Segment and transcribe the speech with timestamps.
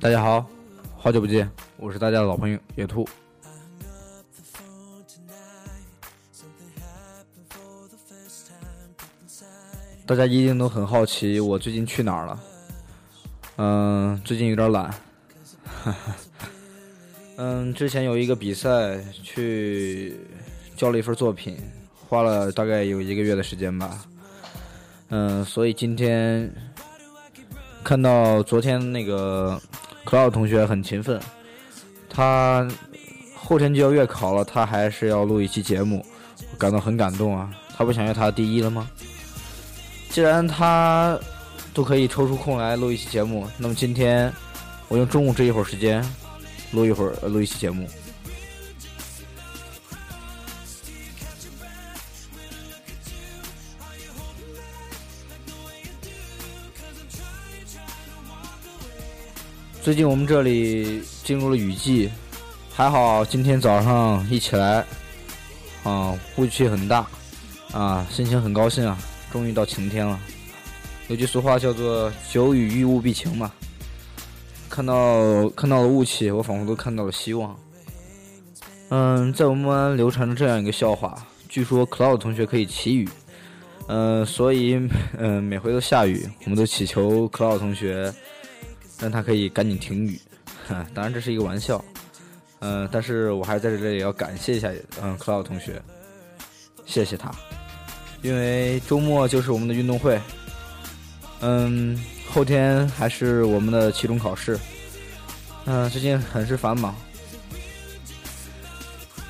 [0.00, 0.46] 大家好，
[0.96, 3.04] 好久不见，我是大家的老朋友野兔。
[10.06, 12.40] 大家一定都很好奇我最近去哪儿了。
[13.56, 14.94] 嗯，最近有点懒。
[17.36, 20.16] 嗯，之前有一个比赛，去
[20.76, 21.58] 交了一份作品，
[22.08, 24.06] 花了大概有一个月的时间吧。
[25.08, 26.54] 嗯，所以今天
[27.82, 29.60] 看到昨天那个
[30.08, 31.20] Cloud 同学很勤奋，
[32.08, 32.66] 他
[33.34, 36.02] 后天就要月考了，他还是要录一期节目，
[36.50, 37.50] 我感到很感动啊！
[37.76, 38.88] 他不想要他第一了吗？
[40.08, 41.18] 既然他
[41.74, 44.32] 都可以抽出空来录一期节目，那么今天
[44.88, 46.02] 我用中午这一会儿时间
[46.70, 47.86] 录一会儿，录一期节目。
[59.80, 62.10] 最近我们这里进入了雨季，
[62.74, 64.84] 还好今天早上一起来，
[65.82, 67.06] 啊，雾气很大，
[67.72, 68.98] 啊，心情很高兴啊，
[69.32, 70.18] 终于到晴天了。
[71.06, 73.50] 有句俗话叫做“久雨遇雾必晴”嘛，
[74.68, 77.56] 看到看到了雾气，我仿佛都看到了希望。
[78.90, 81.16] 嗯，在我们班流传着这样一个笑话，
[81.48, 83.08] 据说 Cloud 同学可以祈雨，
[83.86, 84.74] 嗯，所以
[85.16, 88.12] 嗯每回都下雨，我们都祈求 Cloud 同学。
[89.00, 90.20] 让他可以赶紧停雨，
[90.94, 91.82] 当然这是一个玩笑，
[92.60, 94.70] 嗯，但是我还是在这里要感谢一下，
[95.02, 95.80] 嗯，Cloud 同学，
[96.84, 97.30] 谢谢他，
[98.22, 100.20] 因为周末就是我们的运动会，
[101.40, 101.96] 嗯，
[102.30, 104.58] 后天还是我们的期中考试，
[105.66, 106.94] 嗯，最近很是繁忙，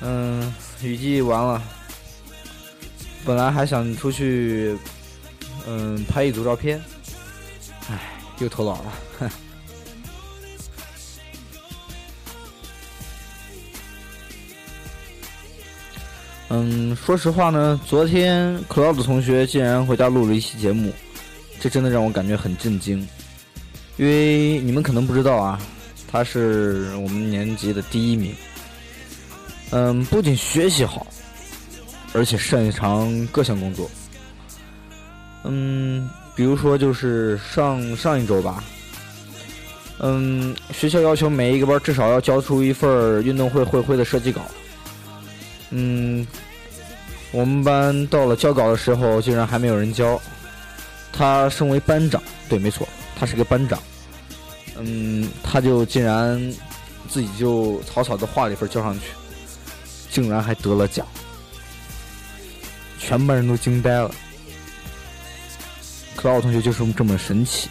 [0.00, 1.62] 嗯，雨季完了，
[3.24, 4.78] 本来还想出去，
[5.66, 6.80] 嗯，拍一组照片，
[7.90, 8.92] 唉，又偷懒了，
[16.48, 20.92] 嗯，说实话呢，昨天 Cloud 同学竟然回家录了一期节目，
[21.58, 23.06] 这真的让我感觉很震惊。
[23.96, 25.60] 因为你们可能不知道啊，
[26.06, 28.32] 他是我们年级的第一名。
[29.70, 31.04] 嗯，不仅学习好，
[32.12, 33.90] 而且擅长各项工作。
[35.42, 38.62] 嗯，比如说就是上 上一周吧，
[39.98, 44.42] 嗯，学校要求每一个班至少要交出一份运动会会徽的设计稿。
[45.70, 46.26] 嗯，
[47.32, 50.20] 我们班到了交稿的时候，竟然还没有人交。
[51.12, 52.86] 他身为班长，对，没错，
[53.18, 53.78] 他是个班长。
[54.78, 56.38] 嗯，他就竟然
[57.08, 59.06] 自己就草草的画了一份交上去，
[60.10, 61.06] 竟然还得了奖，
[62.98, 64.10] 全班人都惊呆了。
[66.14, 67.68] 克劳同学就是这么神奇，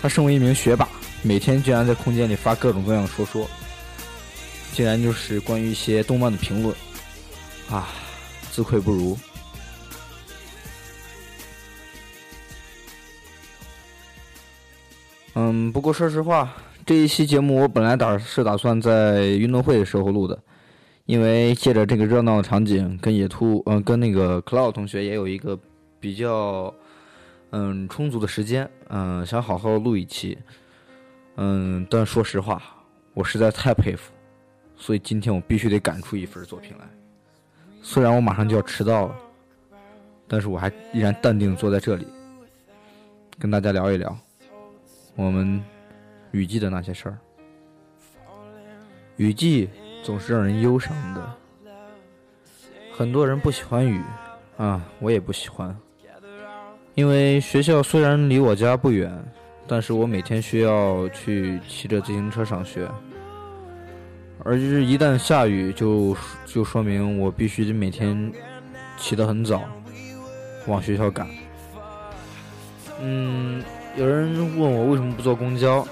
[0.00, 0.88] 他身为一名学霸，
[1.22, 3.48] 每天居然在空间里发各种各样的说说。
[4.74, 6.74] 竟然就是关于一些动漫的评论，
[7.70, 7.88] 啊，
[8.50, 9.16] 自愧不如。
[15.34, 16.52] 嗯，不过说实话，
[16.84, 20.36] 这一期节目我本来打是打算在运动会的时候录的，
[21.06, 25.58] 因为借着这个热闹的场景，跟野兔，嗯，跟那个 Cloud 同学也有一个
[25.98, 26.72] 比较，
[27.50, 30.38] 嗯，充足的时间，嗯，想好好录一期。
[31.36, 32.62] 嗯，但说实话，
[33.12, 34.13] 我实在太佩服。
[34.76, 36.84] 所以今天我必须得赶出一份作品来，
[37.82, 39.16] 虽然我马上就要迟到了，
[40.28, 42.06] 但是我还依然淡定坐在这里，
[43.38, 44.14] 跟大家聊一聊
[45.14, 45.62] 我们
[46.32, 47.18] 雨季的那些事儿。
[49.16, 49.70] 雨季
[50.02, 51.34] 总是让人忧伤的，
[52.92, 54.02] 很多人不喜欢雨，
[54.56, 55.74] 啊，我也不喜欢，
[56.94, 59.10] 因为学校虽然离我家不远，
[59.66, 62.86] 但是我每天需要去骑着自行车上学。
[64.44, 66.14] 而是一旦下雨，就
[66.44, 68.30] 就说明我必须得每天
[68.98, 69.62] 起得很早，
[70.66, 71.26] 往学校赶。
[73.00, 73.64] 嗯，
[73.96, 75.84] 有人问我为什么不坐公交？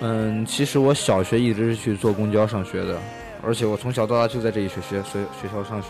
[0.00, 2.96] 嗯，其实我小学一直是去坐公交上学的，
[3.42, 5.88] 而且我从小到大就在这一学学学学校上学。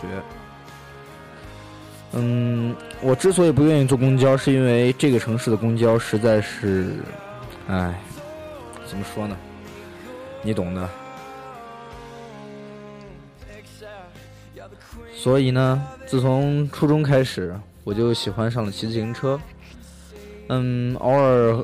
[2.13, 6.95] 嗯，我之所以不愿意坐公交，是因为这个城市的公交实在是，
[7.67, 7.93] 唉，
[8.87, 9.37] 怎么说呢？
[10.41, 10.89] 你懂的。
[15.27, 17.53] 所以呢，自从初中开始，
[17.83, 19.37] 我就喜欢上了骑自行车。
[20.47, 21.61] 嗯，偶尔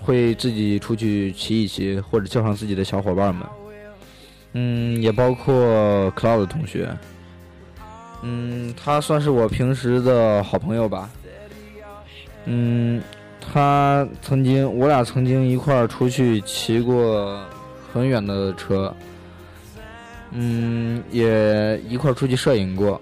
[0.00, 3.46] 会自己出去骑一骑，或者叫上自己的小伙伴们。
[4.54, 5.54] 嗯，也包括
[6.16, 6.88] Cloud 同学。
[8.22, 11.08] 嗯，他算是我平时的好朋友吧。
[12.46, 13.00] 嗯，
[13.40, 17.40] 他曾经，我俩曾经一块儿出去骑过
[17.92, 18.92] 很远的车，
[20.36, 23.00] 嗯，也一块出去摄影过，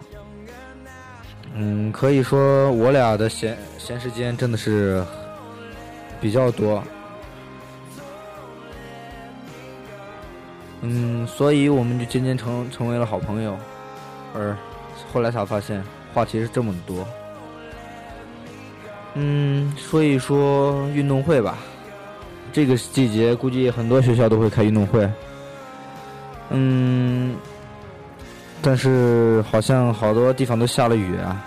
[1.54, 5.02] 嗯，可以说我俩的闲闲时间真的是
[6.20, 6.84] 比较多，
[10.82, 13.56] 嗯，所以我们就渐渐成成为了好朋友，
[14.34, 14.54] 而
[15.10, 15.82] 后来才发现
[16.12, 17.06] 话题是这么多。
[19.14, 21.58] 嗯，说一说运动会吧。
[22.52, 25.08] 这个季节估计很多学校都会开运动会。
[26.52, 27.34] 嗯，
[28.60, 31.44] 但是好像好多地方都下了雨啊。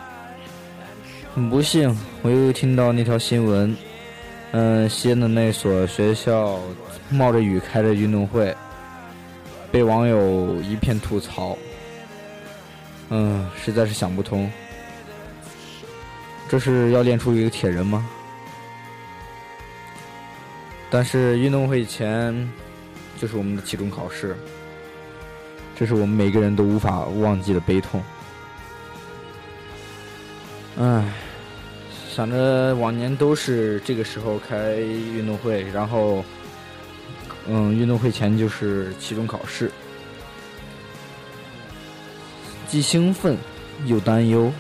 [1.34, 3.76] 很不幸，我又听到那条新闻。
[4.52, 6.60] 嗯，西安的那所学校
[7.10, 8.56] 冒着雨开着运动会，
[9.72, 11.58] 被网友一片吐槽。
[13.10, 14.50] 嗯，实在是想不通。
[16.48, 18.08] 这是要练出一个铁人吗？
[20.90, 22.50] 但是运动会前
[23.20, 24.38] 就是我们的期中考试，
[25.76, 28.02] 这是我们每个人都无法忘记的悲痛。
[30.78, 31.04] 唉，
[32.10, 36.24] 想着往年都是这个时候开运动会，然后，
[37.48, 39.72] 嗯，运动会前就是期中考试，
[42.68, 43.38] 既兴奋
[43.86, 44.52] 又担忧。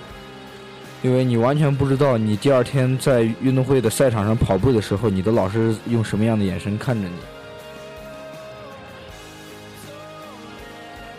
[1.03, 7.15] 因为你完全不知道，你第二天在运动会的赛场上跑步的时候，你的老师用什么样的眼神看着你。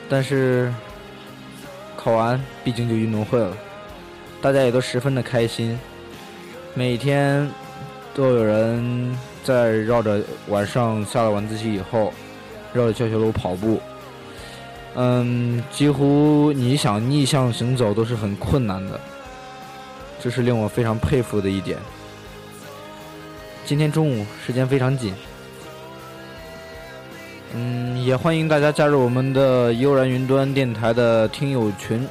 [0.09, 0.73] 但是，
[1.97, 3.57] 考完毕竟就运动会了，
[4.41, 5.79] 大家也都十分的开心。
[6.75, 7.51] 每天
[8.15, 12.13] 都有人在绕着晚上下了晚自习以后，
[12.73, 13.81] 绕着教学楼跑步。
[14.95, 19.01] 嗯，几乎你想逆向行走都是很困难的。
[20.21, 21.79] 这是令我非常佩服的一点。
[23.65, 25.15] 今天中午时间非常紧，
[27.55, 32.07] 嗯，也欢迎大家加入我们的悠然云端电台的听友群，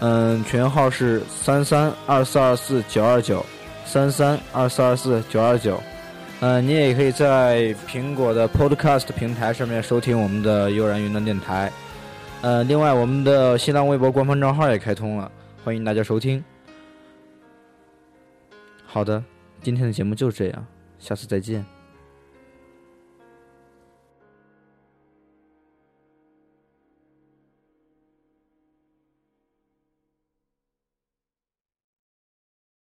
[0.00, 3.44] 嗯，群号是三三二四二四九二九，
[3.84, 5.80] 三三二四二四九二九，
[6.40, 11.70] 嗯，你也可以在苹果的 Podcast 平台上面收听我们的悠然云端电台，
[12.40, 15.30] 呃，另外我们的新浪微博官方账号也开通了，
[15.62, 16.42] 欢迎大家收听。
[18.86, 19.22] 好的，
[19.62, 20.66] 今天的节目就这样，
[20.98, 21.83] 下次再见。